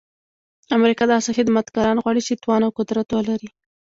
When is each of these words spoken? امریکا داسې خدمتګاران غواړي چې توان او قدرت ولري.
امریکا 0.77 1.03
داسې 1.13 1.29
خدمتګاران 1.37 1.97
غواړي 2.03 2.21
چې 2.27 2.39
توان 2.43 2.61
او 2.65 2.71
قدرت 2.79 3.07
ولري. 3.11 3.49